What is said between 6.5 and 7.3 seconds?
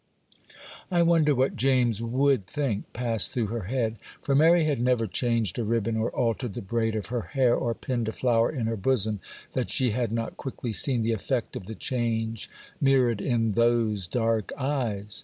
the braid of her